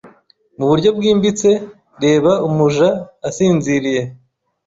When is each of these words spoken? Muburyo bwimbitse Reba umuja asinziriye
Muburyo 0.57 0.89
bwimbitse 0.97 1.49
Reba 2.03 2.31
umuja 2.47 2.87
asinziriye 3.27 4.01